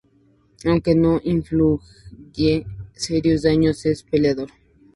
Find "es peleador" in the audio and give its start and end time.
3.85-4.49